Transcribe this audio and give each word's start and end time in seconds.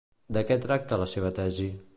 De 0.37 0.41
què 0.51 0.57
tracta 0.63 0.99
la 1.05 1.09
seva 1.15 1.35
tesi? 1.43 1.73